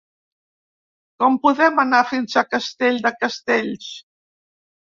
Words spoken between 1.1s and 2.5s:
Com podem anar fins a